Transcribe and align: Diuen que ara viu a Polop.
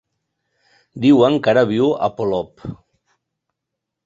Diuen 1.03 1.37
que 1.47 1.51
ara 1.53 1.65
viu 1.73 1.93
a 2.09 2.09
Polop. 2.17 2.67